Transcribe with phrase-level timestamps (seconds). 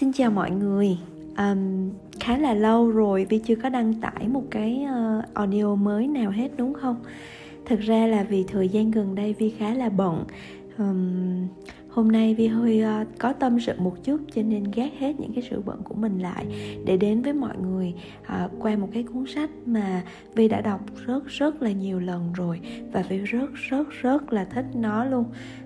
[0.00, 0.98] Xin chào mọi người
[1.36, 1.90] um,
[2.20, 6.30] Khá là lâu rồi vì chưa có đăng tải một cái uh, audio mới nào
[6.30, 6.96] hết đúng không?
[7.66, 10.24] Thực ra là vì thời gian gần đây Vi khá là bận
[10.78, 11.46] um,
[11.88, 15.32] hôm nay vi hơi uh, có tâm sự một chút cho nên gác hết những
[15.32, 16.46] cái sự bận của mình lại.
[16.84, 20.02] Để đến với mọi người uh, qua một cái cuốn sách mà
[20.34, 22.60] vi đã đọc rất rất là nhiều lần rồi
[22.92, 25.24] và vi rất rất rất là thích nó luôn.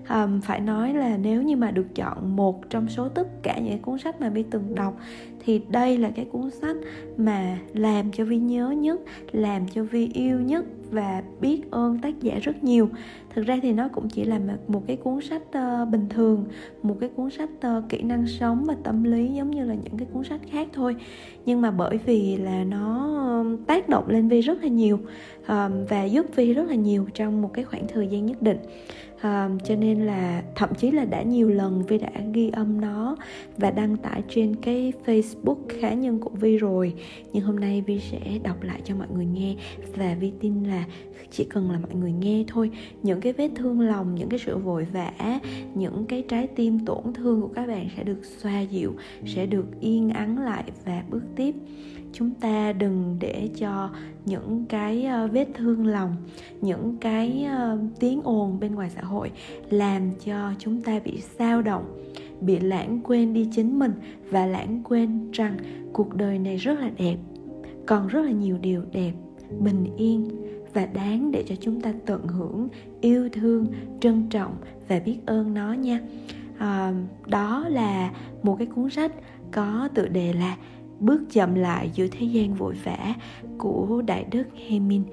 [0.09, 3.81] Um, phải nói là nếu như mà được chọn một trong số tất cả những
[3.81, 4.99] cuốn sách mà vi từng đọc
[5.45, 6.75] thì đây là cái cuốn sách
[7.17, 8.99] mà làm cho vi nhớ nhất
[9.31, 12.89] làm cho vi yêu nhất và biết ơn tác giả rất nhiều
[13.35, 16.45] thực ra thì nó cũng chỉ là một cái cuốn sách uh, bình thường
[16.83, 19.97] một cái cuốn sách uh, kỹ năng sống và tâm lý giống như là những
[19.97, 20.95] cái cuốn sách khác thôi.
[21.45, 23.19] Nhưng mà bởi vì là nó
[23.67, 24.99] tác động lên vi rất là nhiều
[25.41, 25.49] uh,
[25.89, 28.57] và giúp vi rất là nhiều trong một cái khoảng thời gian nhất định
[29.23, 33.15] à, cho nên là thậm chí là đã nhiều lần vi đã ghi âm nó
[33.57, 36.93] và đăng tải trên cái facebook cá nhân của vi rồi.
[37.33, 39.55] Nhưng hôm nay vi sẽ đọc lại cho mọi người nghe
[39.95, 40.85] và vi tin là
[41.31, 42.71] chỉ cần là mọi người nghe thôi.
[43.03, 45.39] Những cái vết thương lòng những cái sự vội vã
[45.75, 48.93] những cái trái tim tổn thương của các bạn sẽ được xoa dịu
[49.25, 51.55] sẽ được yên ắng lại và bước tiếp
[52.13, 53.89] chúng ta đừng để cho
[54.25, 56.15] những cái ờ, vết thương lòng
[56.61, 59.31] những cái ờ, tiếng ồn bên ngoài xã hội
[59.69, 62.03] làm cho chúng ta bị sao động
[62.41, 63.91] bị lãng quên đi chính mình
[64.29, 65.57] và lãng quên rằng
[65.93, 67.17] cuộc đời này rất là đẹp
[67.85, 69.13] còn rất là nhiều điều đẹp
[69.59, 70.29] bình yên
[70.73, 72.67] và đáng để cho chúng ta tận hưởng
[73.01, 73.67] yêu thương
[73.99, 74.55] trân trọng
[74.87, 75.99] và biết ơn nó nha.
[76.57, 76.93] À,
[77.25, 78.11] đó là
[78.43, 79.11] một cái cuốn sách
[79.51, 80.57] có tựa đề là
[81.03, 83.13] bước chậm lại giữa thế gian vội vã
[83.57, 85.03] của đại đức Hemin,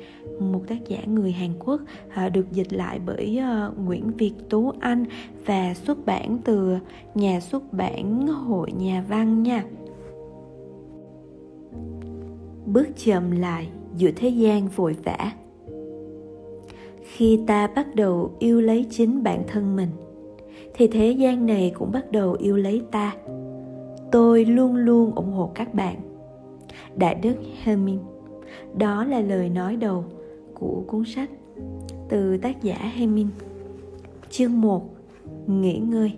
[0.41, 4.73] một tác giả người Hàn Quốc à, được dịch lại bởi à, Nguyễn Việt Tú
[4.81, 5.05] Anh
[5.47, 6.77] và xuất bản từ
[7.15, 9.65] nhà xuất bản Hội Nhà Văn nha.
[12.67, 15.33] Bước chậm lại giữa thế gian vội vã
[17.03, 19.89] khi ta bắt đầu yêu lấy chính bản thân mình,
[20.75, 23.17] thì thế gian này cũng bắt đầu yêu lấy ta
[24.13, 25.97] tôi luôn luôn ủng hộ các bạn.
[26.97, 27.99] Đại đức Hermin,
[28.79, 30.05] đó là lời nói đầu
[30.55, 31.31] của cuốn sách
[32.09, 33.29] từ tác giả Hermin.
[34.31, 34.91] Chương 1
[35.47, 36.13] nghỉ ngơi.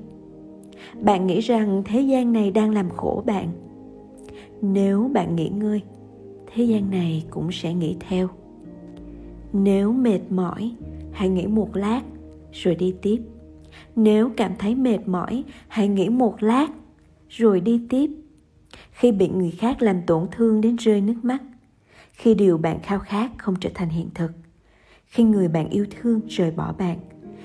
[1.00, 3.48] Bạn nghĩ rằng thế gian này đang làm khổ bạn.
[4.62, 5.82] Nếu bạn nghỉ ngơi,
[6.54, 8.28] thế gian này cũng sẽ nghỉ theo.
[9.52, 10.75] Nếu mệt mỏi,
[11.12, 12.02] hãy nghỉ một lát,
[12.52, 13.19] rồi đi tiếp.
[13.97, 16.69] Nếu cảm thấy mệt mỏi, hãy nghỉ một lát
[17.37, 18.10] rồi đi tiếp.
[18.93, 21.43] Khi bị người khác làm tổn thương đến rơi nước mắt,
[22.12, 24.31] khi điều bạn khao khát không trở thành hiện thực,
[25.06, 26.98] khi người bạn yêu thương rời bỏ bạn,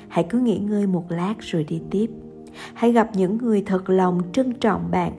[0.08, 2.10] hãy cứ nghỉ ngơi một lát rồi đi tiếp.
[2.74, 5.14] Hãy gặp những người thật lòng trân trọng bạn,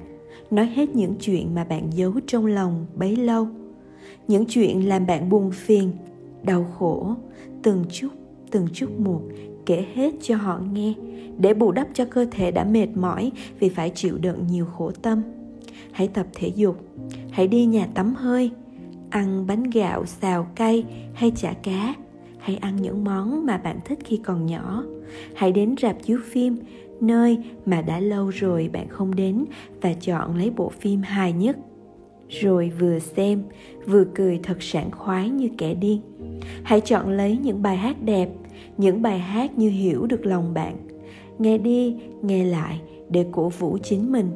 [0.51, 3.49] nói hết những chuyện mà bạn giấu trong lòng bấy lâu.
[4.29, 5.93] Những chuyện làm bạn buồn phiền,
[6.43, 7.15] đau khổ,
[7.63, 8.09] từng chút
[8.51, 9.21] từng chút một
[9.69, 10.95] kể hết cho họ nghe,
[11.39, 14.91] để bù đắp cho cơ thể đã mệt mỏi vì phải chịu đựng nhiều khổ
[15.03, 15.23] tâm.
[15.93, 16.77] Hãy tập thể dục,
[17.31, 18.51] hãy đi nhà tắm hơi,
[19.11, 20.85] ăn bánh gạo, xào cay
[21.15, 21.95] hay chả cá,
[22.39, 24.85] hãy ăn những món mà bạn thích khi còn nhỏ.
[25.35, 26.57] Hãy đến rạp chiếu phim,
[27.01, 29.45] nơi mà đã lâu rồi bạn không đến,
[29.81, 31.57] và chọn lấy bộ phim hài nhất.
[32.29, 33.43] Rồi vừa xem,
[33.87, 36.01] vừa cười thật sảng khoái như kẻ điên.
[36.63, 38.29] Hãy chọn lấy những bài hát đẹp
[38.79, 40.77] những bài hát như hiểu được lòng bạn
[41.39, 42.81] nghe đi nghe lại
[43.11, 44.31] để cổ vũ chính mình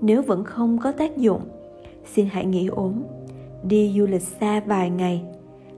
[0.00, 1.40] nếu vẫn không có tác dụng
[2.14, 3.02] xin hãy nghỉ ốm
[3.68, 5.22] đi du lịch xa vài ngày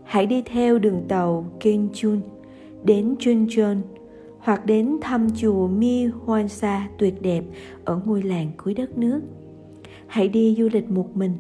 [0.05, 2.21] hãy đi theo đường tàu Kenchun
[2.85, 3.77] đến Chuncheon
[4.47, 7.45] hoặc đến thăm chùa Mi Hoan Sa tuyệt đẹp
[7.85, 9.21] ở ngôi làng cuối đất nước.
[10.07, 11.33] Hãy đi du lịch một mình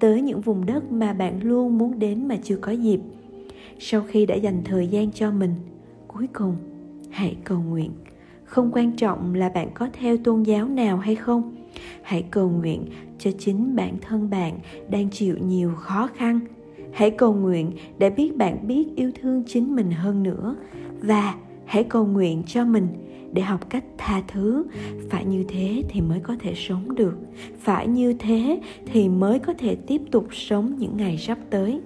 [0.00, 3.00] tới những vùng đất mà bạn luôn muốn đến mà chưa có dịp.
[3.78, 5.54] Sau khi đã dành thời gian cho mình,
[6.14, 6.56] cuối cùng.
[7.10, 7.90] Hãy cầu nguyện.
[8.44, 11.54] Không quan trọng là bạn có theo tôn giáo nào hay không.
[12.02, 12.84] Hãy cầu nguyện
[13.18, 14.58] cho chính bản thân bạn
[14.90, 16.40] đang chịu nhiều khó khăn.
[16.92, 20.56] Hãy cầu nguyện để biết bạn biết yêu thương chính mình hơn nữa.
[21.00, 21.34] Và
[21.64, 22.88] hãy cầu nguyện cho mình
[23.32, 24.64] để học cách tha thứ.
[25.10, 27.16] Phải như thế thì mới có thể sống được.
[27.58, 31.80] Phải như thế thì mới có thể tiếp tục sống những ngày sắp tới.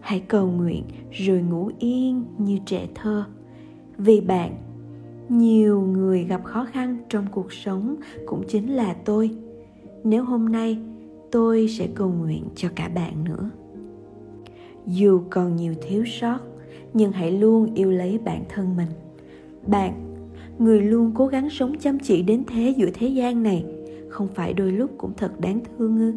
[0.00, 3.24] Hãy cầu nguyện rồi ngủ yên như trẻ thơ
[3.98, 4.54] vì bạn.
[5.28, 7.96] Nhiều người gặp khó khăn trong cuộc sống
[8.26, 9.30] cũng chính là tôi.
[10.04, 10.78] Nếu hôm nay,
[11.30, 13.50] tôi sẽ cầu nguyện cho cả bạn nữa.
[14.86, 16.38] Dù còn nhiều thiếu sót,
[16.94, 18.88] nhưng hãy luôn yêu lấy bản thân mình.
[19.66, 19.92] Bạn,
[20.58, 23.64] người luôn cố gắng sống chăm chỉ đến thế giữa thế gian này,
[24.08, 26.12] không phải đôi lúc cũng thật đáng thương ư?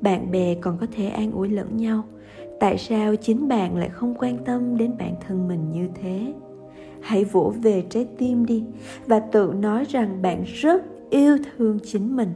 [0.00, 2.04] Bạn bè còn có thể an ủi lẫn nhau,
[2.60, 6.32] tại sao chính bạn lại không quan tâm đến bản thân mình như thế?
[7.02, 8.62] Hãy vỗ về trái tim đi
[9.06, 12.28] và tự nói rằng bạn rất yêu thương chính mình.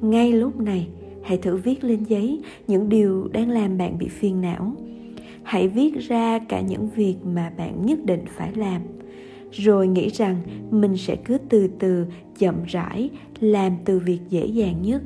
[0.00, 0.88] Ngay lúc này,
[1.22, 4.72] hãy thử viết lên giấy những điều đang làm bạn bị phiền não.
[5.42, 8.82] Hãy viết ra cả những việc mà bạn nhất định phải làm.
[9.52, 10.36] Rồi nghĩ rằng
[10.70, 12.06] mình sẽ cứ từ từ,
[12.38, 13.10] chậm rãi
[13.40, 15.02] làm từ việc dễ dàng nhất.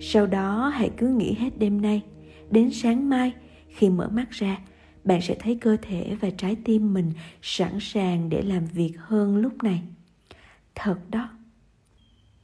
[0.00, 2.02] Sau đó, hãy cứ nghĩ hết đêm nay
[2.50, 3.32] đến sáng mai
[3.68, 4.58] khi mở mắt ra
[5.06, 7.12] bạn sẽ thấy cơ thể và trái tim mình
[7.42, 9.82] sẵn sàng để làm việc hơn lúc này.
[10.74, 11.28] Thật đó.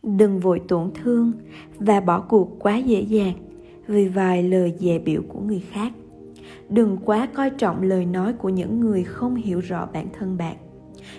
[0.03, 1.33] Đừng vội tổn thương
[1.79, 3.35] và bỏ cuộc quá dễ dàng
[3.87, 5.93] vì vài lời dè biểu của người khác.
[6.69, 10.57] Đừng quá coi trọng lời nói của những người không hiểu rõ bản thân bạn.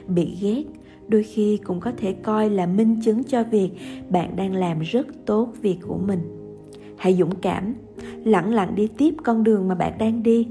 [0.07, 0.63] Bị ghét
[1.07, 3.69] đôi khi cũng có thể coi là minh chứng cho việc
[4.09, 6.19] bạn đang làm rất tốt việc của mình.
[6.97, 7.73] Hãy dũng cảm
[8.23, 10.47] lặng lặng đi tiếp con đường mà bạn đang đi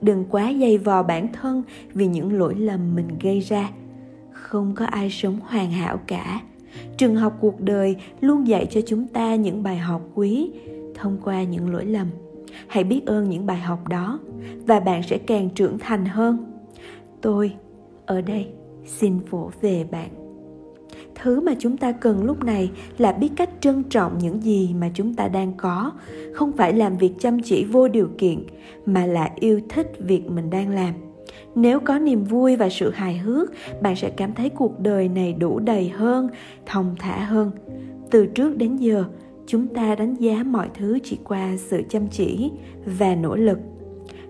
[0.00, 1.62] đừng quá dày vò bản thân
[1.94, 3.70] vì những lỗi lầm mình gây ra.
[4.32, 6.40] Không có ai sống hoàn hảo cả.
[6.96, 10.50] Trường học cuộc đời luôn dạy cho chúng ta những bài học quý
[10.94, 12.06] thông qua những lỗi lầm.
[12.66, 14.18] Hãy biết ơn những bài học đó
[14.66, 16.52] và bạn sẽ càng trưởng thành hơn.
[17.20, 17.54] Tôi
[18.06, 18.46] ở đây
[18.86, 20.25] xin vỗ về bạn
[21.22, 24.90] thứ mà chúng ta cần lúc này là biết cách trân trọng những gì mà
[24.94, 25.92] chúng ta đang có.
[26.34, 28.42] Không phải làm việc chăm chỉ vô điều kiện,
[28.86, 30.94] mà là yêu thích việc mình đang làm.
[31.54, 33.52] Nếu có niềm vui và sự hài hước,
[33.82, 36.28] bạn sẽ cảm thấy cuộc đời này đủ đầy hơn,
[36.66, 37.50] thông thả hơn.
[38.10, 39.04] Từ trước đến giờ,
[39.46, 42.50] chúng ta đánh giá mọi thứ chỉ qua sự chăm chỉ
[42.98, 43.58] và nỗ lực.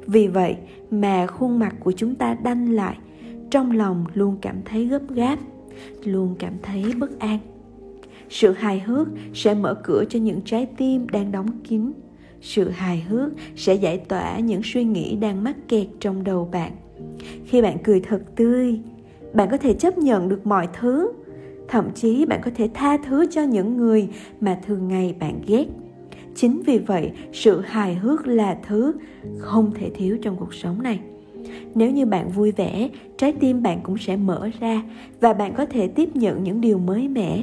[0.07, 0.57] Vì vậy
[0.91, 2.97] mà khuôn mặt của chúng ta đanh lại,
[3.51, 5.39] trong lòng luôn cảm thấy gấp gáp
[6.05, 7.39] luôn cảm thấy bất an.
[8.29, 11.93] Sự hài hước sẽ mở cửa cho những trái tim đang đóng kín.
[12.41, 16.73] Sự hài hước sẽ giải tỏa những suy nghĩ đang mắc kẹt trong đầu bạn.
[17.47, 18.81] Khi bạn cười thật tươi,
[19.33, 21.13] bạn có thể chấp nhận được mọi thứ.
[21.69, 24.09] Thậm chí bạn có thể tha thứ cho những người
[24.41, 25.67] mà thường ngày bạn ghét.
[26.35, 28.93] Chính vì vậy, sự hài hước là thứ
[29.39, 31.01] không thể thiếu trong cuộc sống này
[31.75, 34.83] nếu như bạn vui vẻ, trái tim bạn cũng sẽ mở ra
[35.21, 37.43] và bạn có thể tiếp nhận những điều mới mẻ.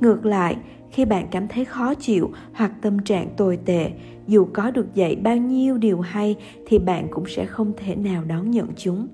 [0.00, 0.56] Ngược lại,
[0.90, 3.90] khi bạn cảm thấy khó chịu hoặc tâm trạng tồi tệ,
[4.26, 8.24] dù có được dạy bao nhiêu điều hay thì bạn cũng sẽ không thể nào
[8.24, 9.08] đón nhận chúng.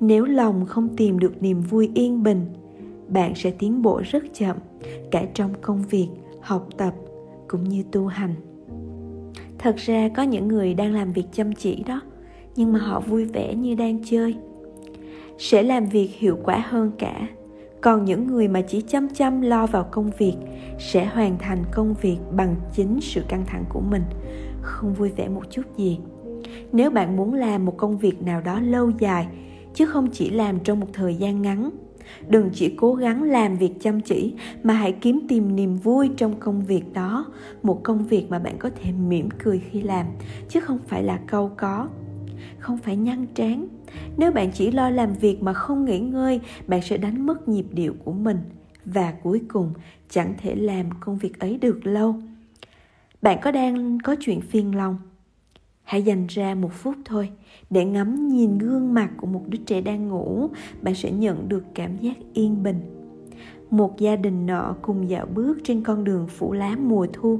[0.00, 2.46] Nếu lòng không tìm được niềm vui yên bình,
[3.08, 4.56] bạn sẽ tiến bộ rất chậm,
[5.10, 6.08] cả trong công việc,
[6.40, 6.94] học tập
[7.48, 8.34] cũng như tu hành.
[9.58, 12.00] Thật ra có những người đang làm việc chăm chỉ đó
[12.56, 14.36] nhưng mà họ vui vẻ như đang chơi.
[15.38, 17.28] Sẽ làm việc hiệu quả hơn cả.
[17.80, 20.34] Còn những người mà chỉ chăm chăm lo vào công việc
[20.78, 24.02] sẽ hoàn thành công việc bằng chính sự căng thẳng của mình.
[24.62, 25.98] Không vui vẻ một chút gì.
[26.72, 29.26] Nếu bạn muốn làm một công việc nào đó lâu dài,
[29.74, 31.70] chứ không chỉ làm trong một thời gian ngắn,
[32.28, 36.40] đừng chỉ cố gắng làm việc chăm chỉ, mà hãy kiếm tìm niềm vui trong
[36.40, 37.26] công việc đó,
[37.62, 40.06] một công việc mà bạn có thể mỉm cười khi làm,
[40.48, 41.88] chứ không phải là câu có
[42.66, 43.68] không phải nhăn trán.
[44.16, 47.66] Nếu bạn chỉ lo làm việc mà không nghỉ ngơi, bạn sẽ đánh mất nhịp
[47.72, 48.38] điệu của mình.
[48.84, 49.72] Và cuối cùng,
[50.10, 52.14] chẳng thể làm công việc ấy được lâu.
[53.22, 54.98] Bạn có đang có chuyện phiền lòng?
[55.82, 57.30] Hãy dành ra một phút thôi.
[57.70, 60.48] Để ngắm nhìn gương mặt của một đứa trẻ đang ngủ,
[60.82, 62.95] bạn sẽ nhận được cảm giác yên bình
[63.70, 67.38] một gia đình nọ cùng dạo bước trên con đường phủ lá mùa thu.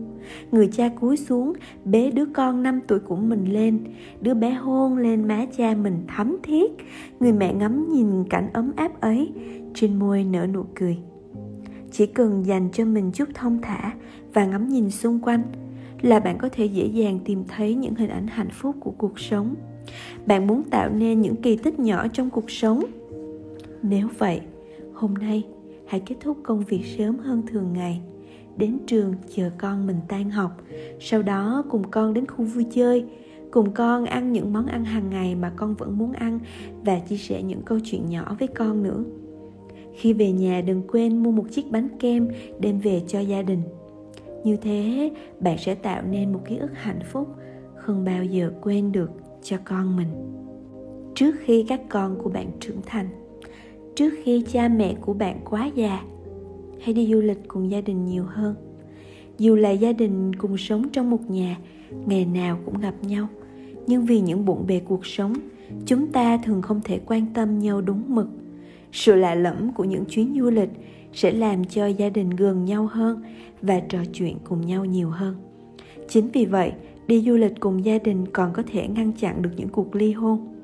[0.52, 1.52] Người cha cúi xuống,
[1.84, 3.84] bế đứa con 5 tuổi của mình lên.
[4.20, 6.72] Đứa bé hôn lên má cha mình thấm thiết.
[7.20, 9.32] Người mẹ ngắm nhìn cảnh ấm áp ấy,
[9.74, 10.98] trên môi nở nụ cười.
[11.92, 13.92] Chỉ cần dành cho mình chút thông thả
[14.32, 15.42] và ngắm nhìn xung quanh
[16.02, 19.18] là bạn có thể dễ dàng tìm thấy những hình ảnh hạnh phúc của cuộc
[19.18, 19.54] sống.
[20.26, 22.82] Bạn muốn tạo nên những kỳ tích nhỏ trong cuộc sống?
[23.82, 24.40] Nếu vậy,
[24.94, 25.44] hôm nay
[25.86, 28.00] hãy kết thúc công việc sớm hơn thường ngày.
[28.56, 30.62] Đến trường chờ con mình tan học.
[31.00, 33.04] Sau đó cùng con đến khu vui chơi.
[33.50, 36.38] Cùng con ăn những món ăn hàng ngày mà con vẫn muốn ăn
[36.84, 39.04] và chia sẻ những câu chuyện nhỏ với con nữa.
[39.94, 42.28] Khi về nhà đừng quên mua một chiếc bánh kem
[42.60, 43.62] đem về cho gia đình.
[44.44, 47.28] Như thế, bạn sẽ tạo nên một ký ức hạnh phúc
[47.76, 49.10] không bao giờ quên được
[49.42, 50.08] cho con mình.
[51.14, 53.08] Trước khi các con của bạn trưởng thành
[53.96, 56.02] trước khi cha mẹ của bạn quá già?
[56.80, 58.54] Hãy đi du lịch cùng gia đình nhiều hơn?
[59.38, 61.58] Dù là gia đình cùng sống trong một nhà,
[62.06, 63.28] ngày nào cũng gặp nhau.
[63.86, 65.34] Nhưng vì những bộn bề cuộc sống,
[65.86, 68.28] chúng ta thường không thể quan tâm nhau đúng mực.
[68.92, 70.70] Sự lạ lẫm của những chuyến du lịch
[71.12, 73.22] sẽ làm cho gia đình gần nhau hơn
[73.62, 75.34] và trò chuyện cùng nhau nhiều hơn.
[76.08, 76.72] Chính vì vậy,
[77.06, 80.12] đi du lịch cùng gia đình còn có thể ngăn chặn được những cuộc ly
[80.12, 80.55] hôn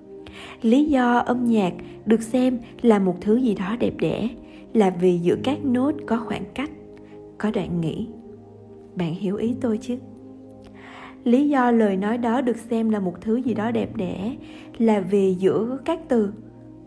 [0.62, 1.74] lý do âm nhạc
[2.06, 4.28] được xem là một thứ gì đó đẹp đẽ,
[4.72, 6.70] là vì giữa các nốt có khoảng cách,
[7.38, 8.08] có đoạn nghỉ.
[8.96, 9.96] Bạn hiểu ý tôi chứ?
[11.24, 14.36] Lý do lời nói đó được xem là một thứ gì đó đẹp đẽ,
[14.78, 16.32] là vì giữa các từ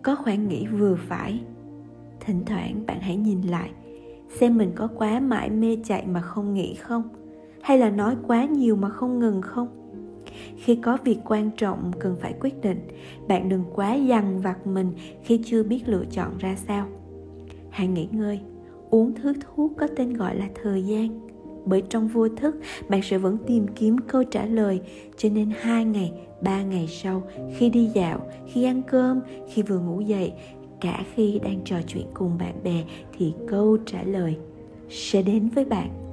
[0.03, 1.39] có khoảng nghỉ vừa phải.
[2.19, 3.69] Thỉnh thoảng bạn hãy nhìn lại,
[4.29, 7.03] xem mình có quá mãi mê chạy mà không nghĩ không?
[7.61, 9.85] Hay là nói quá nhiều mà không ngừng không?
[10.58, 12.88] Khi có việc quan trọng cần phải quyết định.
[13.27, 14.92] Bạn đừng quá dằn vặt mình
[15.24, 16.88] khi chưa biết lựa chọn ra sao.
[17.70, 18.39] Hãy nghỉ ngơi.
[18.89, 21.20] Uống thứ thuốc có tên gọi là thời gian.
[21.65, 22.56] Bởi trong vô thức,
[22.89, 24.82] bạn sẽ vẫn tìm kiếm câu trả lời.
[25.18, 26.12] Cho nên hai ngày,
[26.42, 27.24] ba ngày sau,
[27.58, 29.20] khi đi dạo, khi ăn cơm,
[29.54, 30.34] khi vừa ngủ dậy,
[30.82, 32.84] cả khi đang trò chuyện cùng bạn bè
[33.18, 34.38] thì câu trả lời
[34.89, 36.04] sẽ đến với bạn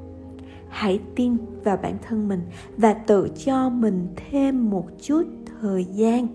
[0.72, 2.40] hãy tin vào bản thân mình
[2.76, 5.22] và tự cho mình thêm một chút
[5.60, 6.26] thời gian.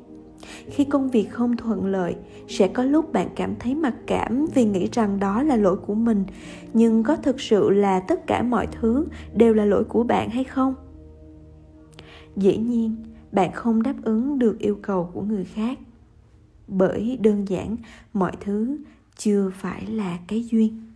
[0.69, 2.15] Khi công việc không thuận lợi,
[2.47, 5.95] sẽ có lúc bạn cảm thấy mặc cảm vì nghĩ rằng đó là lỗi của
[5.95, 6.23] mình.
[6.73, 10.43] Nhưng có thực sự là tất cả mọi thứ đều là lỗi của bạn hay
[10.43, 10.75] không?
[12.35, 12.95] Dĩ nhiên,
[13.31, 15.79] bạn không đáp ứng được yêu cầu của người khác.
[16.67, 17.77] Bởi đơn giản,
[18.13, 18.77] mọi thứ
[19.17, 20.86] chưa phải là cái duyên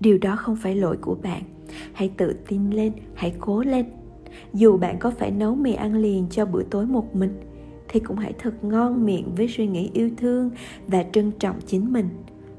[0.00, 1.42] điều đó không phải lỗi của bạn.
[1.92, 3.86] Hãy tự tin lên, hãy cố lên.
[4.52, 7.40] Dù bạn có phải nấu mì ăn liền cho bữa tối một mình,
[7.88, 10.50] thì cũng hãy thật ngon miệng với suy nghĩ yêu thương
[10.86, 12.08] và trân trọng chính mình.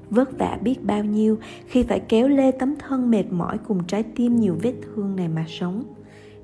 [0.10, 4.04] Vất vả biết bao nhiêu khi phải kéo lê tấm thân mệt mỏi cùng trái
[4.04, 5.84] tim nhiều vết thương này mà sống.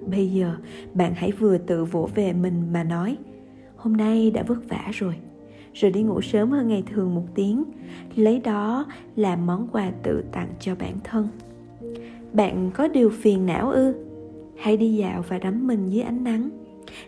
[0.01, 0.56] Bây giờ,
[0.94, 3.18] bạn hãy vừa tự vỗ về mình mà nói,
[3.75, 5.16] hôm nay đã vất vả rồi
[5.79, 7.63] rồi đi ngủ sớm hơn ngày thường một tiếng.
[8.15, 11.27] Lấy đó làm món quà tự tặng cho bản thân.
[12.34, 13.93] Bạn có điều phiền não ư?
[14.57, 16.50] Hãy đi dạo và đắm mình dưới ánh nắng.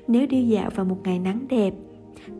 [0.07, 1.73] Nếu đi dạo vào một ngày nắng đẹp,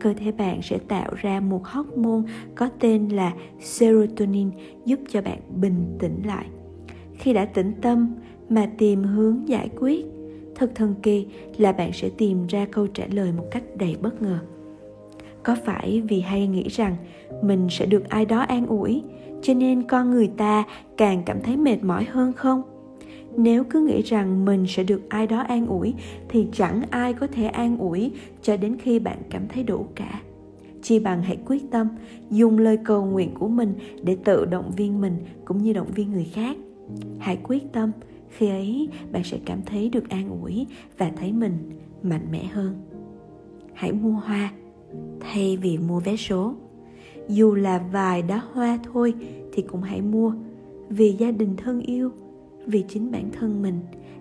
[0.00, 2.22] cơ thể bạn sẽ tạo ra một hormone
[2.54, 4.50] có tên là serotonin
[4.84, 6.46] giúp cho bạn bình tĩnh lại.
[7.14, 8.14] Khi đã tĩnh tâm
[8.48, 10.06] mà tìm hướng giải quyết,
[10.54, 14.22] thật thần kỳ là bạn sẽ tìm ra câu trả lời một cách đầy bất
[14.22, 14.38] ngờ
[15.42, 16.96] có phải vì hay nghĩ rằng
[17.42, 19.02] mình sẽ được ai đó an ủi,
[19.42, 20.64] cho nên con người ta
[20.96, 22.62] càng cảm thấy mệt mỏi hơn không?
[23.36, 25.94] Nếu cứ nghĩ rằng mình sẽ được ai đó an ủi,
[26.28, 30.20] thì chẳng ai có thể an ủi cho đến khi bạn cảm thấy đủ cả.
[30.82, 31.88] Chi bằng hãy quyết tâm,
[32.30, 36.12] dùng lời cầu nguyện của mình để tự động viên mình cũng như động viên
[36.12, 36.56] người khác.
[37.18, 37.90] Hãy quyết tâm,
[38.28, 40.66] khi ấy bạn sẽ cảm thấy được an ủi
[40.98, 41.52] và thấy mình
[42.02, 42.74] mạnh mẽ hơn.
[43.74, 44.52] Hãy mua hoa
[45.20, 46.54] thay vì mua vé số.
[47.28, 49.14] Dù là vài đá hoa thôi
[49.52, 50.34] thì cũng hãy mua,
[50.88, 52.10] vì gia đình thân yêu,
[52.66, 53.80] vì chính bản thân mình.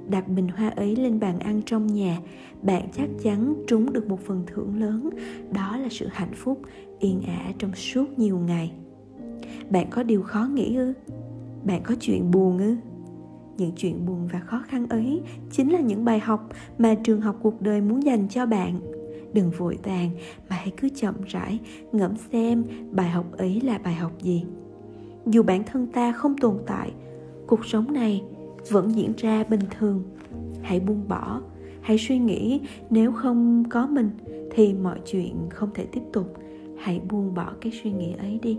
[0.09, 2.19] Đặt bình hoa ấy lên bàn ăn trong nhà,
[2.61, 5.09] bạn chắc chắn trúng được một phần thưởng lớn.
[5.51, 6.61] Đó là sự hạnh phúc,
[6.99, 8.71] yên ả trong suốt nhiều ngày.
[9.69, 10.93] Bạn có điều khó nghĩ ư?
[11.63, 12.75] Bạn có chuyện buồn ư?
[13.57, 15.21] Những chuyện buồn và khó khăn ấy
[15.51, 18.79] chính là những bài học mà trường học cuộc đời muốn dành cho bạn
[19.33, 20.09] đừng vội vàng,
[20.49, 21.59] mà hãy cứ chậm rãi,
[21.91, 24.45] ngẫm xem bài học ấy là bài học gì.
[25.25, 26.91] Dù bản thân ta không tồn tại,
[27.47, 28.23] cuộc sống này
[28.69, 30.03] vẫn diễn ra bình thường.
[30.61, 31.41] Hãy buông bỏ,
[31.81, 34.09] hãy suy nghĩ nếu không có mình
[34.51, 36.37] thì mọi chuyện không thể tiếp tục.
[36.77, 38.57] Hãy buông bỏ cái suy nghĩ ấy đi.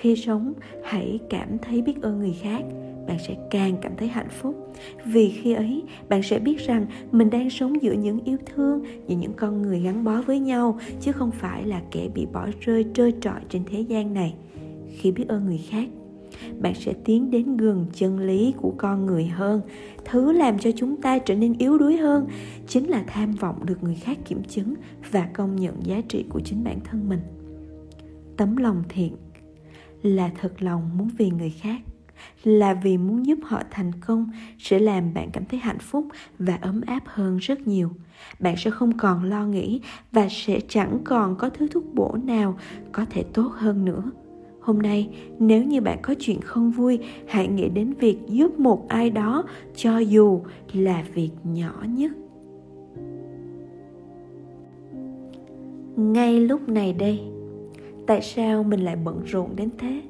[0.00, 0.52] Khi sống,
[0.84, 2.64] hãy cảm thấy biết ơn người khác
[3.10, 4.74] bạn sẽ càng cảm thấy hạnh phúc.
[5.04, 9.16] Vì khi ấy, bạn sẽ biết rằng mình đang sống giữa những yêu thương, giữa
[9.16, 12.86] những con người gắn bó với nhau, chứ không phải là kẻ bị bỏ rơi,
[12.94, 14.34] trơ trọi trên thế gian này.
[14.88, 15.88] Khi biết ơn người khác,
[16.60, 19.60] bạn sẽ tiến đến gần chân lý của con người hơn.
[20.04, 22.26] Thứ làm cho chúng ta trở nên yếu đuối hơn
[22.66, 24.74] chính là tham vọng được người khác kiểm chứng
[25.10, 27.20] và công nhận giá trị của chính bản thân mình.
[28.36, 29.16] Tấm lòng thiện
[30.02, 31.80] là thật lòng muốn vì người khác
[32.44, 36.06] là vì muốn giúp họ thành công, sẽ làm bạn cảm thấy hạnh phúc
[36.38, 37.90] và ấm áp hơn rất nhiều.
[38.38, 39.80] Bạn sẽ không còn lo nghĩ
[40.12, 42.58] và sẽ chẳng còn có thứ thuốc bổ nào
[42.92, 44.10] có thể tốt hơn nữa.
[44.60, 45.08] Hôm nay,
[45.38, 46.98] nếu như bạn có chuyện không vui,
[47.28, 49.44] hãy nghĩ đến việc giúp một ai đó,
[49.76, 50.40] cho dù
[50.72, 52.12] là việc nhỏ nhất.
[55.96, 57.20] Ngay lúc này đây,
[58.06, 60.02] tại sao mình lại bận rộn đến thế?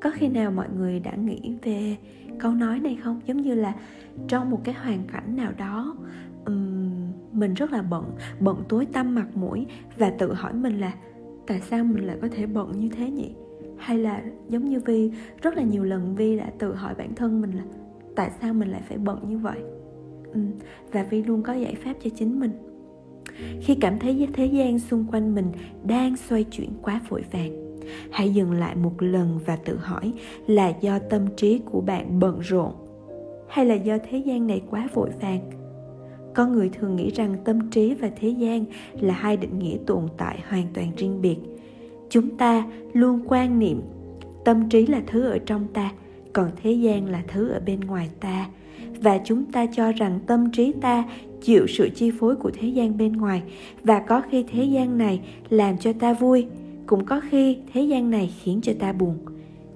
[0.00, 1.96] Có khi nào mọi người đã nghĩ về
[2.38, 3.20] câu nói này không?
[3.26, 3.74] Giống như là
[4.28, 5.96] trong một cái hoàn cảnh nào đó
[6.44, 6.90] um,
[7.32, 8.04] mình rất là bận
[8.40, 9.66] bận tối tăm mặt mũi
[9.98, 10.94] và tự hỏi mình là
[11.46, 13.30] tại sao mình lại có thể bận như thế nhỉ?
[13.78, 15.10] Hay là giống như vi
[15.42, 17.62] rất là nhiều lần vi đã tự hỏi bản thân mình là
[18.16, 19.58] tại sao mình lại phải bận như vậy?
[20.32, 20.40] Ừ,
[20.92, 22.50] và vi luôn có giải pháp cho chính mình.
[23.60, 25.46] Khi cảm thấy thế gian xung quanh mình
[25.84, 27.67] đang xoay chuyển quá vội vàng
[28.10, 30.12] hãy dừng lại một lần và tự hỏi
[30.46, 32.72] là do tâm trí của bạn bận rộn
[33.48, 35.50] hay là do thế gian này quá vội vàng?
[36.34, 38.64] Có người thường nghĩ rằng tâm trí và thế gian
[39.00, 41.36] là hai định nghĩa tồn tại hoàn toàn riêng biệt.
[42.10, 43.82] Chúng ta luôn quan niệm
[44.44, 45.92] tâm trí là thứ ở trong ta,
[46.32, 48.48] còn thế gian là thứ ở bên ngoài ta.
[49.00, 51.04] Và chúng ta cho rằng tâm trí ta
[51.42, 53.42] chịu sự chi phối của thế gian bên ngoài,
[53.84, 56.46] và có khi thế gian này làm cho ta vui
[56.88, 59.18] cũng có khi thế gian này khiến cho ta buồn.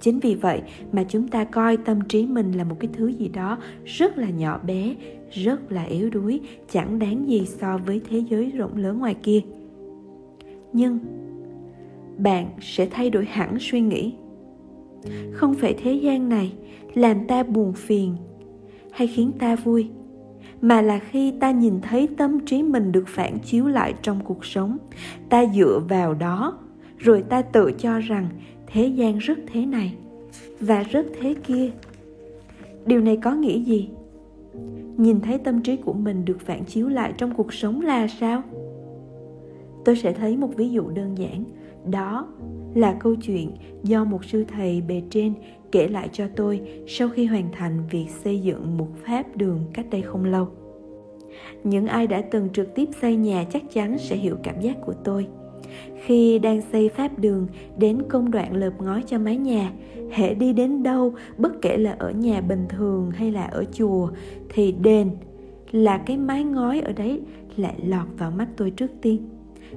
[0.00, 3.28] Chính vì vậy mà chúng ta coi tâm trí mình là một cái thứ gì
[3.28, 4.94] đó rất là nhỏ bé,
[5.30, 6.40] rất là yếu đuối,
[6.72, 9.40] chẳng đáng gì so với thế giới rộng lớn ngoài kia.
[10.72, 10.98] Nhưng
[12.18, 14.14] bạn sẽ thay đổi hẳn suy nghĩ.
[15.32, 16.52] Không phải thế gian này
[16.94, 18.16] làm ta buồn phiền
[18.90, 19.88] hay khiến ta vui,
[20.60, 24.44] mà là khi ta nhìn thấy tâm trí mình được phản chiếu lại trong cuộc
[24.44, 24.76] sống,
[25.28, 26.58] ta dựa vào đó
[27.02, 28.28] rồi ta tự cho rằng
[28.66, 29.94] thế gian rất thế này
[30.60, 31.70] và rất thế kia.
[32.86, 33.88] Điều này có nghĩa gì?
[34.96, 38.42] Nhìn thấy tâm trí của mình được phản chiếu lại trong cuộc sống là sao?
[39.84, 41.44] Tôi sẽ thấy một ví dụ đơn giản.
[41.90, 42.28] Đó
[42.74, 43.50] là câu chuyện
[43.82, 45.34] do một sư thầy bề trên
[45.72, 49.86] kể lại cho tôi sau khi hoàn thành việc xây dựng một pháp đường cách
[49.90, 50.48] đây không lâu.
[51.64, 54.94] Những ai đã từng trực tiếp xây nhà chắc chắn sẽ hiểu cảm giác của
[55.04, 55.26] tôi
[56.04, 57.46] khi đang xây pháp đường
[57.78, 59.72] đến công đoạn lợp ngói cho mái nhà,
[60.12, 64.08] hệ đi đến đâu, bất kể là ở nhà bình thường hay là ở chùa,
[64.48, 65.10] thì đền
[65.70, 67.20] là cái mái ngói ở đấy
[67.56, 69.28] lại lọt vào mắt tôi trước tiên.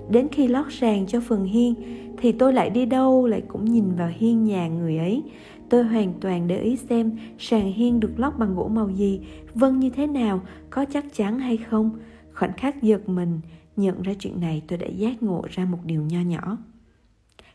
[0.10, 1.76] Đến khi lót sàn cho phần hiên,
[2.18, 5.24] thì tôi lại đi đâu lại cũng nhìn vào hiên nhà người ấy.
[5.70, 9.20] Tôi hoàn toàn để ý xem sàn hiên được lót bằng gỗ màu gì
[9.54, 11.92] vân như thế nào, có chắc chắn hay không.
[12.34, 13.40] Khoảnh khắc giật mình
[13.76, 16.58] nhận ra chuyện này, tôi đã giác ngộ ra một điều nho nhỏ.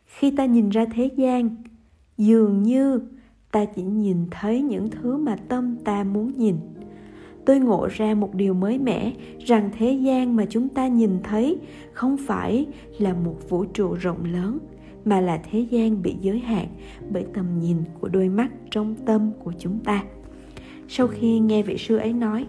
[0.06, 1.56] Khi ta nhìn ra thế gian,
[2.18, 3.00] dường như
[3.52, 6.56] ta chỉ nhìn thấy những thứ mà tâm ta muốn nhìn.
[7.44, 9.12] Tôi ngộ ra một điều mới mẻ
[9.46, 11.58] rằng thế gian mà chúng ta nhìn thấy
[11.92, 12.66] không phải
[12.98, 14.58] là một vũ trụ rộng lớn,
[15.04, 16.66] mà là thế gian bị giới hạn
[17.10, 20.04] bởi tầm nhìn của đôi mắt trong tâm của chúng ta.
[20.88, 22.46] Sau khi nghe vị sư ấy nói,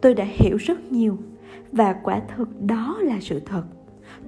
[0.00, 1.18] tôi đã hiểu rất nhiều
[1.72, 3.62] và quả thực đó là sự thật.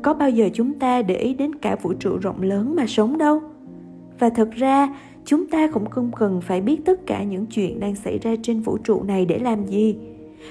[0.02, 3.18] Có bao giờ chúng ta để ý đến cả vũ trụ rộng lớn mà sống
[3.18, 3.40] đâu?
[4.18, 7.94] Và thật ra, chúng ta cũng không cần phải biết tất cả những chuyện đang
[7.94, 9.96] xảy ra trên vũ trụ này để làm gì.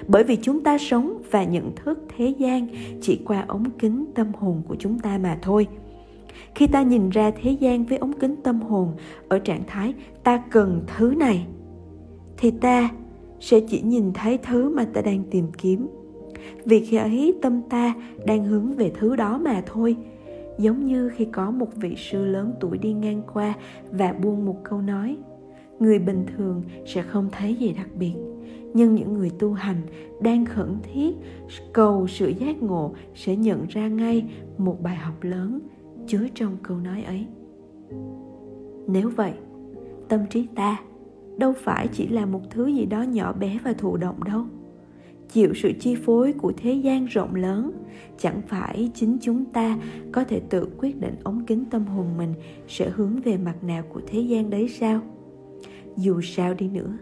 [0.07, 2.67] Bởi vì chúng ta sống và nhận thức thế gian
[3.01, 5.67] chỉ qua ống kính tâm hồn của chúng ta mà thôi.
[6.55, 8.91] Khi ta nhìn ra thế gian với ống kính tâm hồn
[9.29, 11.47] ở trạng thái ta cần thứ này,
[12.37, 12.89] thì ta
[13.39, 15.87] sẽ chỉ nhìn thấy thứ mà ta đang tìm kiếm
[16.65, 17.93] vì khi ấy tâm ta
[18.25, 19.95] đang hướng về thứ đó mà thôi.
[20.57, 23.53] Giống như khi có một vị sư lớn tuổi đi ngang qua
[23.91, 25.17] và buông một câu nói,
[25.79, 28.13] người bình thường sẽ không thấy gì đặc biệt.
[28.73, 29.81] Nhưng những người tu hành
[30.21, 31.15] đang khẩn thiết
[31.73, 34.25] cầu sự giác ngộ sẽ nhận ra ngay
[34.57, 35.59] một bài học lớn
[36.07, 37.25] chứa trong câu nói ấy.
[38.87, 39.33] Nếu vậy,
[40.07, 40.79] tâm trí ta
[41.37, 44.45] đâu phải chỉ là một thứ gì đó nhỏ bé và thụ động đâu
[45.31, 47.71] chịu sự chi phối của thế gian rộng lớn.
[48.17, 49.77] Chẳng phải chính chúng ta
[50.11, 52.33] có thể tự quyết định ống kính tâm hồn mình
[52.67, 55.01] sẽ hướng về mặt nào của thế gian đấy sao?
[55.97, 56.97] Dù sao đi nữa,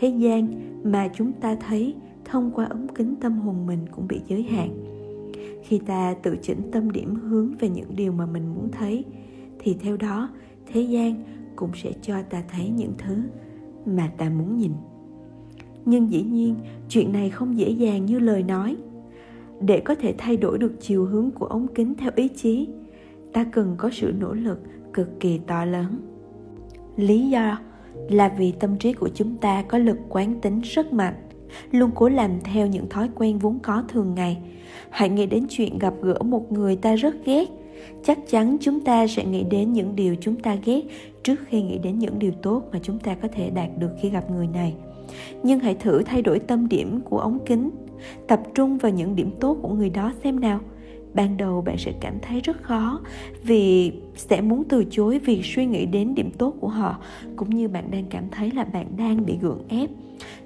[0.00, 0.48] thế gian
[0.84, 4.70] mà chúng ta thấy thông qua ống kính tâm hồn mình cũng bị giới hạn.
[5.62, 9.04] Khi ta tự chỉnh tâm điểm hướng về những điều mà mình muốn thấy,
[9.58, 10.28] thì theo đó,
[10.66, 11.24] thế gian
[11.56, 13.22] cũng sẽ cho ta thấy những thứ
[13.86, 14.72] mà ta muốn nhìn
[15.90, 16.54] nhưng dĩ nhiên,
[16.88, 18.76] chuyện này không dễ dàng như lời nói.
[19.60, 22.68] Để có thể thay đổi được chiều hướng của ống kính theo ý chí,
[23.32, 24.58] ta cần có sự nỗ lực
[24.92, 25.96] cực kỳ to lớn.
[26.96, 27.58] Lý do
[28.10, 31.14] là vì tâm trí của chúng ta có lực quán tính rất mạnh,
[31.70, 34.38] luôn cố làm theo những thói quen vốn có thường ngày.
[34.90, 37.48] Hãy nghĩ đến chuyện gặp gỡ một người ta rất ghét,
[38.04, 40.80] chắc chắn chúng ta sẽ nghĩ đến những điều chúng ta ghét
[41.22, 44.10] trước khi nghĩ đến những điều tốt mà chúng ta có thể đạt được khi
[44.10, 44.74] gặp người này
[45.42, 47.70] nhưng hãy thử thay đổi tâm điểm của ống kính.
[48.28, 50.60] Tập trung vào những điểm tốt của người đó xem nào.
[51.14, 53.00] Ban đầu bạn sẽ cảm thấy rất khó
[53.42, 56.96] vì sẽ muốn từ chối việc suy nghĩ đến điểm tốt của họ,
[57.36, 59.90] cũng như bạn đang cảm thấy là bạn đang bị gượng ép.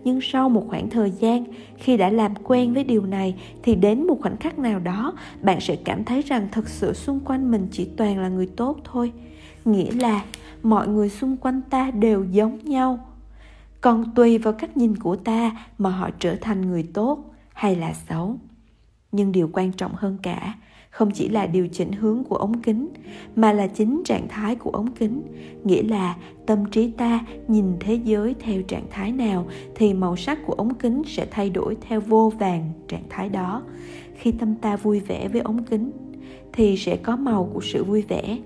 [0.04, 1.44] Nhưng sau một khoảng thời gian,
[1.76, 5.60] khi đã làm quen với điều này, thì đến một khoảnh khắc nào đó, bạn
[5.60, 9.12] sẽ cảm thấy rằng thực sự xung quanh mình chỉ toàn là người tốt thôi.
[9.64, 10.24] Nghĩa là
[10.62, 12.98] mọi người xung quanh ta đều giống nhau
[13.84, 17.18] còn tùy vào cách nhìn của ta mà họ trở thành người tốt
[17.52, 18.36] hay là xấu.
[19.12, 20.54] Nhưng điều quan trọng hơn cả
[20.90, 22.88] không chỉ là điều chỉnh hướng của ống kính,
[23.36, 25.22] mà là chính trạng thái của ống kính.
[25.64, 26.16] Nghĩa là
[26.46, 30.74] tâm trí ta nhìn thế giới theo trạng thái nào thì màu sắc của ống
[30.74, 33.62] kính sẽ thay đổi theo vô vàng trạng thái đó.
[34.14, 35.90] Khi tâm ta vui vẻ với ống kính
[36.52, 38.38] thì sẽ có màu của sự vui vẻ.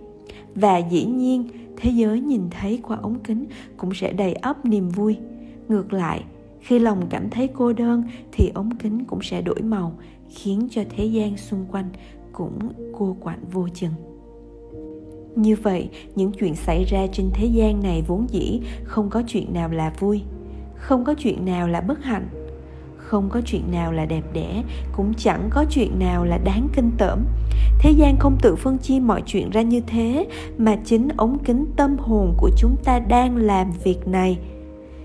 [0.54, 1.48] Và dĩ nhiên
[1.80, 5.16] thế giới nhìn thấy qua ống kính cũng sẽ đầy ắp niềm vui.
[5.68, 6.24] Ngược lại,
[6.60, 9.92] khi lòng cảm thấy cô đơn thì ống kính cũng sẽ đổi màu,
[10.28, 11.88] khiến cho thế gian xung quanh
[12.32, 12.58] cũng
[12.98, 13.92] cô quạnh vô chừng.
[15.36, 19.54] Như vậy, những chuyện xảy ra trên thế gian này vốn dĩ không có chuyện
[19.54, 20.22] nào là vui,
[20.74, 22.28] không có chuyện nào là bất hạnh
[23.08, 26.90] không có chuyện nào là đẹp đẽ, cũng chẳng có chuyện nào là đáng kinh
[26.98, 27.24] tởm.
[27.78, 30.26] Thế gian không tự phân chia mọi chuyện ra như thế,
[30.58, 34.38] mà chính ống kính tâm hồn của chúng ta đang làm việc này.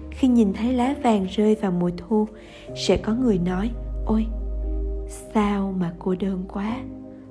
[0.10, 2.28] Khi nhìn thấy lá vàng rơi vào mùa thu,
[2.76, 3.70] sẽ có người nói,
[4.06, 4.26] ôi,
[5.34, 6.78] sao mà cô đơn quá?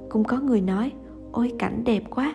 [0.09, 0.91] Cũng có người nói,
[1.33, 2.35] ôi, cảnh đẹp quá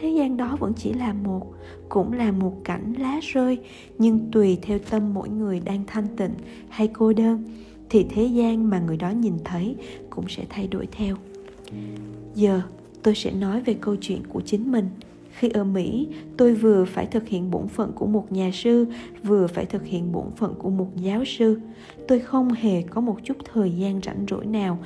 [0.00, 1.54] thế gian đó vẫn chỉ là một,
[1.88, 3.58] cũng là một cảnh lá rơi,
[3.98, 6.34] nhưng tùy theo tâm mỗi người đang thanh tịnh
[6.68, 7.44] hay cô đơn,
[7.90, 9.76] thì thế gian mà người đó nhìn thấy
[10.10, 11.16] cũng sẽ thay đổi theo.
[12.34, 12.62] Giờ,
[13.02, 14.88] tôi sẽ nói về câu chuyện của chính mình.
[15.32, 18.86] Khi ở mỹ, tôi vừa phải thực hiện bổn phận của một nhà sư,
[19.22, 21.60] vừa phải thực hiện bổn phận của một giáo sư.
[22.08, 24.78] Tôi không hề có một chút thời gian rảnh rỗi nào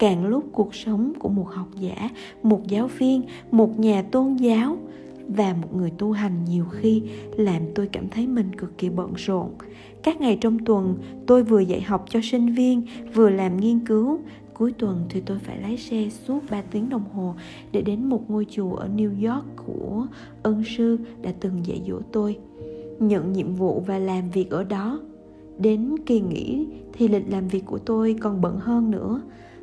[0.00, 2.10] càng lúc cuộc sống của một học giả,
[2.42, 4.76] một giáo viên, một nhà tôn giáo
[5.28, 7.02] và một người tu hành nhiều khi
[7.36, 9.50] làm tôi cảm thấy mình cực kỳ bận rộn.
[10.02, 12.82] Các ngày trong tuần, tôi vừa dạy học cho sinh viên,
[13.14, 14.18] vừa làm nghiên cứu.
[14.54, 17.34] Cuối tuần thì tôi phải lái xe suốt 3 tiếng đồng hồ
[17.72, 20.06] để đến một ngôi chùa ở New York của
[20.42, 22.38] ân sư đã từng dạy dỗ tôi.
[23.00, 25.00] Nhận nhiệm vụ và làm việc ở đó.
[25.58, 29.22] Đến kỳ nghỉ thì lịch làm việc của tôi còn bận hơn nữa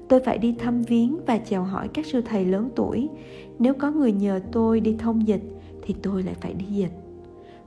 [0.10, 3.10] tôi phải đi thăm viếng và chào hỏi các sư thầy lớn tuổi.
[3.60, 5.44] Nếu có người nhờ tôi đi thông dịch,
[5.82, 6.92] thì tôi lại phải đi dịch.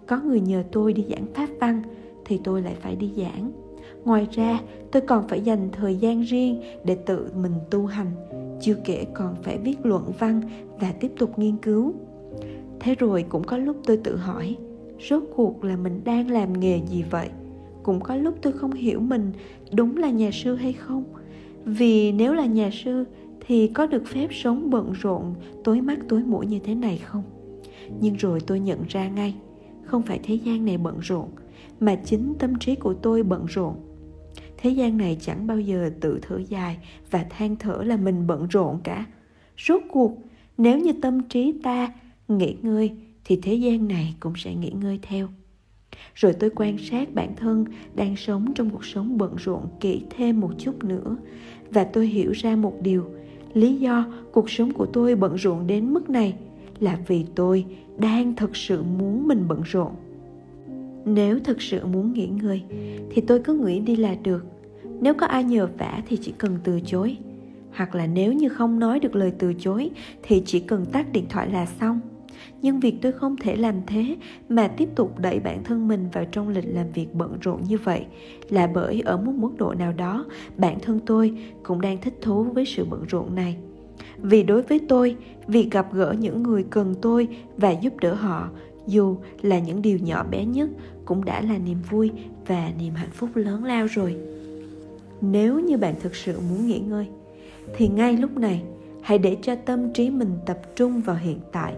[0.07, 1.83] Có người nhờ tôi đi giảng pháp văn,
[2.25, 3.53] thì tôi lại phải đi giảng.
[4.05, 4.61] Ngoài ra,
[4.93, 8.11] tôi còn phải dành thời gian riêng để tự mình tu hành,
[8.61, 10.41] chưa kể còn phải viết luận văn
[10.81, 11.95] và tiếp tục nghiên cứu.
[12.81, 14.57] Thế rồi cũng có lúc tôi tự hỏi,
[15.11, 17.29] rốt cuộc là mình đang làm nghề gì vậy?
[17.83, 19.33] Cũng có lúc tôi không hiểu mình
[19.73, 21.05] đúng là nhà sư hay không
[21.65, 23.05] vì nếu là nhà sư
[23.47, 27.23] thì có được phép sống bận rộn, tối mắt tối mũi như thế này không?
[28.01, 29.35] Nhưng rồi tôi nhận ra ngay,
[29.85, 31.29] không phải thế gian này bận rộn,
[31.81, 33.75] mà chính tâm trí của tôi bận rộn.
[34.57, 36.79] Thế gian này chẳng bao giờ tự thở dài
[37.11, 39.07] và than thở là mình bận rộn cả.
[39.59, 40.19] Rốt cuộc,
[40.59, 41.93] nếu như tâm trí ta
[42.29, 42.91] nghỉ ngơi,
[43.25, 45.29] thì thế gian này cũng sẽ nghỉ ngơi theo
[46.15, 50.41] rồi tôi quan sát bản thân đang sống trong cuộc sống bận rộn kỹ thêm
[50.41, 51.17] một chút nữa.
[51.71, 53.05] Và tôi hiểu ra một điều,
[53.55, 56.35] lý do cuộc sống của tôi bận rộn đến mức này
[56.81, 57.65] là vì tôi
[57.99, 59.93] đang thực sự muốn mình bận rộn.
[61.05, 62.63] Nếu thực sự muốn nghỉ ngơi,
[63.11, 64.47] thì tôi cứ nghĩ đi là được.
[65.01, 67.17] Nếu có ai nhờ vả thì chỉ cần từ chối.
[67.77, 69.91] Hoặc là nếu như không nói được lời từ chối,
[70.23, 72.01] thì chỉ cần tắt điện thoại là xong
[72.63, 74.17] nhưng việc tôi không thể làm thế
[74.49, 77.79] mà tiếp tục đẩy bản thân mình vào trong lịch làm việc bận rộn như
[77.79, 78.07] vậy
[78.49, 80.25] là bởi ở một mức độ nào đó,
[80.57, 83.57] bản thân tôi cũng đang thích thú với sự bận rộn này.
[84.17, 88.49] Vì đối với tôi, việc gặp gỡ những người cần tôi và giúp đỡ họ,
[88.87, 90.71] dù là những điều nhỏ bé nhất,
[91.05, 92.11] cũng đã là niềm vui
[92.47, 94.17] và niềm hạnh phúc lớn lao rồi.
[95.21, 97.07] Nếu như bạn thực sự muốn nghỉ ngơi,
[97.77, 98.63] thì ngay lúc này,
[99.03, 101.75] hãy để cho tâm trí mình tập trung vào hiện tại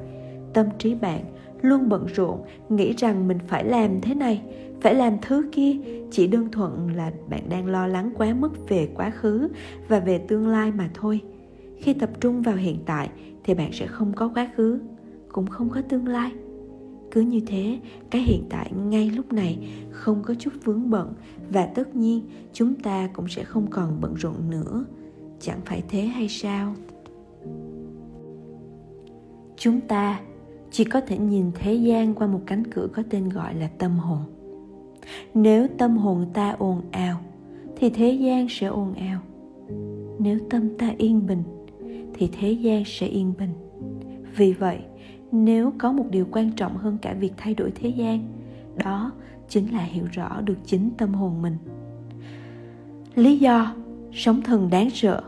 [0.55, 1.21] tâm trí bạn,
[1.62, 4.43] luôn bận rộn, nghĩ rằng mình phải làm thế này,
[4.81, 5.77] phải làm thứ kia.
[6.11, 9.49] Chỉ đơn thuần là bạn đang lo lắng quá mức về quá khứ
[9.88, 11.21] và về tương lai mà thôi.
[11.77, 13.11] Khi tập trung vào hiện tại
[13.45, 14.81] thì bạn sẽ không có quá khứ,
[15.33, 16.33] cũng không có tương lai.
[17.11, 17.79] Cứ như thế,
[18.11, 19.59] cái hiện tại ngay lúc này
[19.91, 21.12] không có chút vướng bận
[21.51, 22.21] và tất nhiên
[22.53, 24.85] chúng ta cũng sẽ không còn bận rộn nữa.
[25.41, 26.75] Chẳng phải thế hay sao?
[29.57, 30.21] Chúng ta
[30.72, 33.98] chỉ có thể nhìn thế gian qua một cánh cửa có tên gọi là tâm
[33.98, 34.18] hồn.
[35.35, 37.20] Nếu tâm hồn ta ồn ào,
[37.76, 39.20] thì thế gian sẽ ồn ào.
[40.18, 41.42] Nếu tâm ta yên bình,
[42.14, 43.52] thì thế gian sẽ yên bình.
[44.37, 44.78] Vì vậy,
[45.32, 48.28] nếu có một điều quan trọng hơn cả việc thay đổi thế gian,
[48.85, 49.12] đó
[49.48, 51.56] chính là hiểu rõ được chính tâm hồn mình.
[53.14, 53.74] Lý do
[54.12, 55.22] sống thần đáng sợ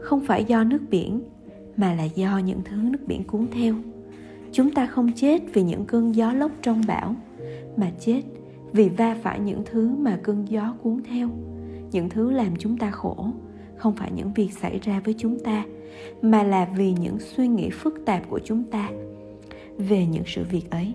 [0.00, 1.22] không phải do nước biển,
[1.76, 3.74] mà là do những thứ nước biển cuốn theo
[4.54, 7.14] chúng ta không chết vì những cơn gió lốc trong bão,
[7.76, 8.22] mà chết
[8.72, 11.28] vì va phải những thứ mà cơn gió cuốn theo.
[11.92, 13.26] Những thứ làm chúng ta khổ
[13.76, 15.64] không phải những việc xảy ra với chúng ta,
[16.22, 18.90] mà là vì những suy nghĩ phức tạp của chúng ta
[19.78, 20.92] về những sự việc ấy.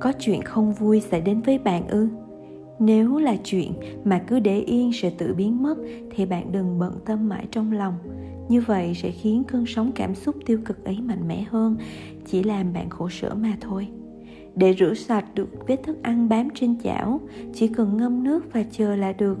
[0.00, 2.08] Có chuyện không vui xảy đến với bạn ư?
[2.78, 3.72] Nếu là chuyện
[4.04, 5.74] mà cứ để yên sẽ tự biến mất,
[6.10, 7.94] thì bạn đừng bận tâm mãi trong lòng
[8.48, 11.76] như vậy sẽ khiến cơn sóng cảm xúc tiêu cực ấy mạnh mẽ hơn,
[12.26, 13.88] chỉ làm bạn khổ sở mà thôi.
[14.54, 17.20] Để rửa sạch được vết thức ăn bám trên chảo,
[17.54, 19.38] chỉ cần ngâm nước và chờ là được.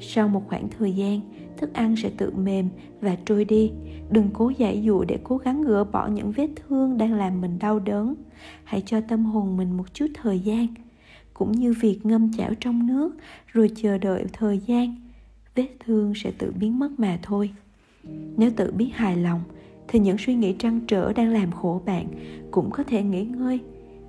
[0.00, 1.20] Sau một khoảng thời gian,
[1.56, 2.68] thức ăn sẽ tự mềm
[3.00, 3.72] và trôi đi.
[4.10, 7.58] Đừng cố giải dụ để cố gắng gỡ bỏ những vết thương đang làm mình
[7.58, 8.14] đau đớn.
[8.64, 10.66] Hãy cho tâm hồn mình một chút thời gian.
[11.34, 13.16] Cũng như việc ngâm chảo trong nước,
[13.46, 14.96] rồi chờ đợi thời gian,
[15.54, 17.50] vết thương sẽ tự biến mất mà thôi
[18.36, 19.40] nếu tự biết hài lòng,
[19.88, 22.06] thì những suy nghĩ trăn trở đang làm khổ bạn
[22.50, 23.60] cũng có thể nghỉ ngơi.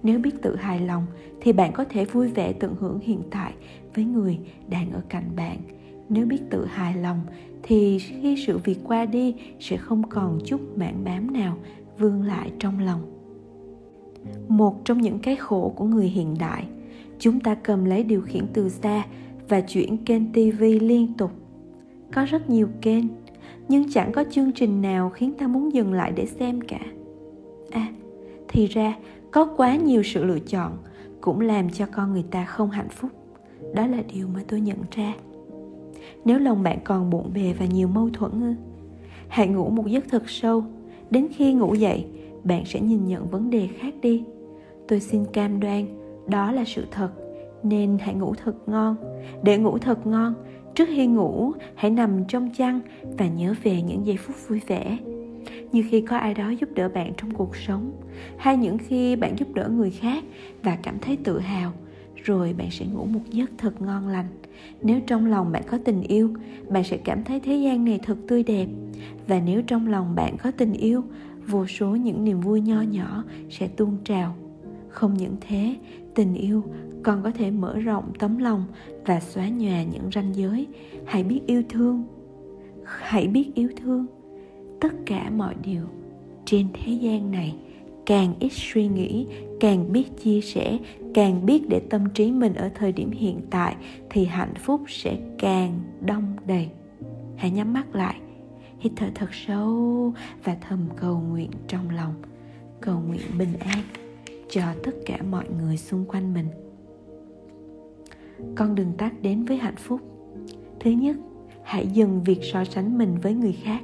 [0.04, 1.06] Nếu biết tự hài lòng,
[1.42, 3.54] thì bạn có thể vui vẻ tận hưởng hiện tại
[3.96, 5.58] với người đang ở cạnh bạn.
[6.10, 7.20] Nếu biết tự hài lòng,
[7.64, 11.58] thì khi sự việc qua đi sẽ không còn chút mảng bám nào
[11.98, 13.02] vương lại trong lòng.
[14.48, 16.66] Một trong những cái khổ của người hiện đại,
[17.20, 19.06] chúng ta cầm lấy điều khiển từ xa
[19.50, 21.32] và chuyển kênh tv liên tục.
[22.14, 23.06] Có rất nhiều kênh
[23.68, 26.82] nhưng chẳng có chương trình nào khiến ta muốn dừng lại để xem cả.
[27.72, 27.88] À
[28.48, 28.96] thì ra,
[29.32, 30.78] có quá nhiều sự lựa chọn
[31.22, 33.12] cũng làm cho con người ta không hạnh phúc.
[33.74, 35.14] Đó là điều mà tôi nhận ra.
[36.26, 38.54] Nếu lòng bạn còn bộn bề và nhiều mâu thuẫn ư
[39.28, 40.64] hãy ngủ một giấc thật sâu.
[41.10, 42.06] Đến khi ngủ dậy,
[42.44, 44.24] bạn sẽ nhìn nhận vấn đề khác đi.
[44.88, 45.86] Tôi xin cam đoan,
[46.28, 47.10] đó là sự thật,
[47.64, 48.96] nên hãy ngủ thật ngon.
[49.44, 50.34] Để ngủ thật ngon
[50.78, 52.80] trước khi ngủ, hãy nằm trong chăn
[53.18, 54.98] và nhớ về những giây phút vui vẻ.
[55.72, 57.92] Như khi có ai đó giúp đỡ bạn trong cuộc sống,
[58.38, 60.24] hay những khi bạn giúp đỡ người khác
[60.64, 61.74] và cảm thấy tự hào,
[62.16, 64.28] rồi bạn sẽ ngủ một giấc thật ngon lành.
[64.82, 66.34] Nếu trong lòng bạn có tình yêu,
[66.70, 68.68] bạn sẽ cảm thấy thế gian này thật tươi đẹp.
[69.28, 71.04] Và nếu trong lòng bạn có tình yêu,
[71.48, 74.36] vô số những niềm vui nho nhỏ sẽ tuôn trào
[74.98, 75.76] không những thế,
[76.16, 76.64] tình yêu
[77.04, 78.64] còn có thể mở rộng tấm lòng
[79.06, 80.68] và xóa nhòa những ranh giới.
[81.06, 82.04] Hãy biết yêu thương,
[82.86, 84.06] hãy biết yêu thương
[84.82, 85.82] tất cả mọi điều
[86.46, 87.56] trên thế gian này.
[88.06, 89.28] Càng ít suy nghĩ,
[89.60, 90.78] càng biết chia sẻ,
[91.14, 93.76] càng biết để tâm trí mình ở thời điểm hiện tại
[94.10, 96.70] thì hạnh phúc sẽ càng đông đầy.
[97.36, 98.16] Hãy nhắm mắt lại,
[98.80, 102.14] hít thở thật sâu và thầm cầu nguyện trong lòng.
[102.82, 104.07] Cầu nguyện bình an
[104.50, 106.48] cho tất cả mọi người xung quanh mình.
[108.56, 110.02] Con đường tắt đến với hạnh phúc.
[110.80, 111.16] Thứ nhất,
[111.64, 113.82] hãy dừng việc so sánh mình với người khác.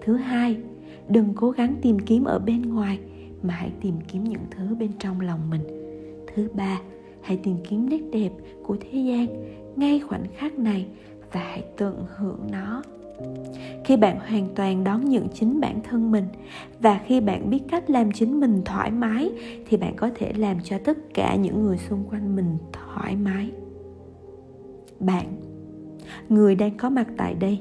[0.00, 0.56] Thứ hai,
[1.08, 2.98] đừng cố gắng tìm kiếm ở bên ngoài,
[3.42, 5.62] mà hãy tìm kiếm những thứ bên trong lòng mình.
[6.34, 6.80] Thứ ba,
[7.20, 8.30] hãy tìm kiếm nét đẹp
[8.62, 9.26] của thế gian
[9.76, 10.86] ngay khoảnh khắc này
[11.32, 12.82] và hãy tận hưởng nó
[13.84, 16.24] khi bạn hoàn toàn đón nhận chính bản thân mình
[16.80, 19.30] và khi bạn biết cách làm chính mình thoải mái,
[19.68, 23.50] thì bạn có thể làm cho tất cả những người xung quanh mình thoải mái.
[25.00, 25.26] Bạn,
[26.28, 27.60] người đang có mặt tại đây,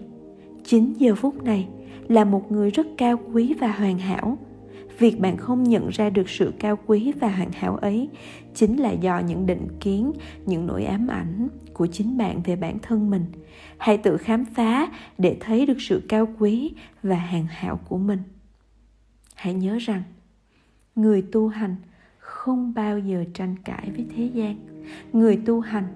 [0.63, 1.67] chính giờ phút này
[2.07, 4.37] là một người rất cao quý và hoàn hảo
[4.99, 8.09] việc bạn không nhận ra được sự cao quý và hoàn hảo ấy
[8.53, 10.11] chính là do những định kiến,
[10.45, 13.25] những nỗi ám ảnh của chính bạn về bản thân mình.
[13.77, 18.19] Hãy tự khám phá để thấy được sự cao quý và hoàn hảo của mình.
[19.35, 20.03] Hãy nhớ rằng,
[20.95, 21.75] người tu hành
[22.17, 24.55] không bao giờ tranh cãi với thế gian.
[25.13, 25.87] Người tu hành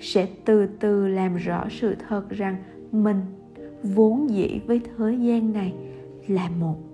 [0.00, 2.56] sẽ từ từ làm rõ sự thật rằng
[2.92, 3.20] mình
[3.82, 5.74] vốn dĩ với thế gian này
[6.28, 6.87] là một